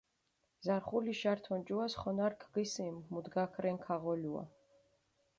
[0.65, 4.43] ზარხულიშ ართ ონჯუას ხონარქ გისიმჷ, მუდგაქ რენ ქაღოლუა.